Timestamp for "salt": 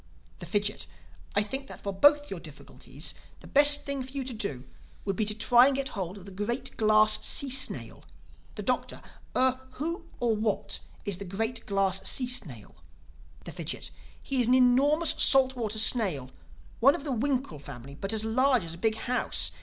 15.19-15.55